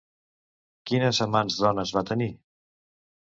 [0.91, 2.31] Quines amants dones va tenir?